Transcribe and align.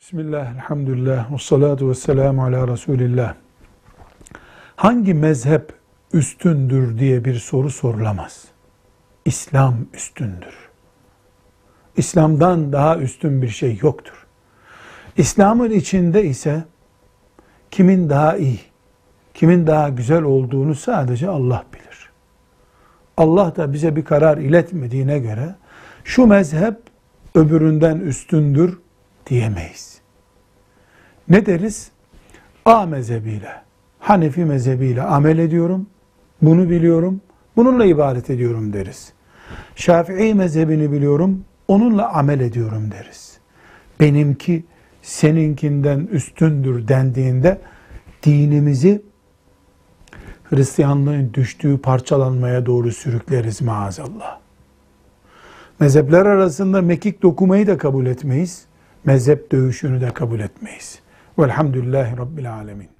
Bismillah, 0.00 0.54
elhamdülillah, 0.54 1.32
ve 1.32 1.38
salatu 1.38 1.90
ve 1.90 1.94
selamu 1.94 2.44
ala 2.44 2.68
Resulillah. 2.68 3.34
Hangi 4.76 5.14
mezhep 5.14 5.72
üstündür 6.12 6.98
diye 6.98 7.24
bir 7.24 7.34
soru 7.34 7.70
sorulamaz. 7.70 8.44
İslam 9.24 9.74
üstündür. 9.94 10.54
İslam'dan 11.96 12.72
daha 12.72 12.96
üstün 12.96 13.42
bir 13.42 13.48
şey 13.48 13.78
yoktur. 13.82 14.26
İslam'ın 15.16 15.70
içinde 15.70 16.24
ise 16.24 16.64
kimin 17.70 18.10
daha 18.10 18.36
iyi, 18.36 18.60
kimin 19.34 19.66
daha 19.66 19.88
güzel 19.88 20.22
olduğunu 20.22 20.74
sadece 20.74 21.28
Allah 21.28 21.64
bilir. 21.74 22.10
Allah 23.16 23.56
da 23.56 23.72
bize 23.72 23.96
bir 23.96 24.04
karar 24.04 24.38
iletmediğine 24.38 25.18
göre 25.18 25.54
şu 26.04 26.26
mezhep 26.26 26.76
öbüründen 27.34 27.98
üstündür 28.00 28.85
diyemeyiz. 29.26 30.00
Ne 31.28 31.46
deriz? 31.46 31.90
A 32.64 32.86
mezhebiyle, 32.86 33.52
Hanefi 33.98 34.44
mezhebiyle 34.44 35.02
amel 35.02 35.38
ediyorum, 35.38 35.86
bunu 36.42 36.70
biliyorum, 36.70 37.20
bununla 37.56 37.84
ibadet 37.84 38.30
ediyorum 38.30 38.72
deriz. 38.72 39.12
Şafii 39.74 40.34
mezhebini 40.34 40.92
biliyorum, 40.92 41.44
onunla 41.68 42.12
amel 42.12 42.40
ediyorum 42.40 42.90
deriz. 42.90 43.38
Benimki 44.00 44.64
seninkinden 45.02 46.08
üstündür 46.12 46.88
dendiğinde 46.88 47.60
dinimizi 48.22 49.02
Hristiyanlığın 50.50 51.34
düştüğü 51.34 51.78
parçalanmaya 51.78 52.66
doğru 52.66 52.92
sürükleriz 52.92 53.62
maazallah. 53.62 54.38
Mezhepler 55.80 56.26
arasında 56.26 56.82
mekik 56.82 57.22
dokumayı 57.22 57.66
da 57.66 57.78
kabul 57.78 58.06
etmeyiz. 58.06 58.66
Mezhep 59.06 59.52
dövüşünü 59.52 60.00
de 60.00 60.10
kabul 60.10 60.40
etmeyiz. 60.40 60.98
Velhamdülillahi 61.38 62.16
Rabbil 62.16 62.52
Alemin. 62.52 62.95